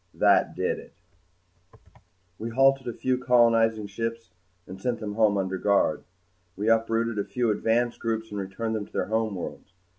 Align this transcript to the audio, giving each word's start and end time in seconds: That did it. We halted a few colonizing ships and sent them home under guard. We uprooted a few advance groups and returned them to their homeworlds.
That 0.15 0.55
did 0.55 0.79
it. 0.79 0.93
We 2.39 2.49
halted 2.49 2.87
a 2.87 2.93
few 2.97 3.19
colonizing 3.19 3.85
ships 3.85 4.31
and 4.65 4.81
sent 4.81 4.99
them 4.99 5.13
home 5.13 5.37
under 5.37 5.59
guard. 5.59 6.03
We 6.57 6.69
uprooted 6.69 7.19
a 7.19 7.23
few 7.29 7.51
advance 7.51 7.99
groups 7.99 8.31
and 8.31 8.39
returned 8.39 8.73
them 8.75 8.87
to 8.87 8.91
their 8.91 9.05
homeworlds. 9.09 9.73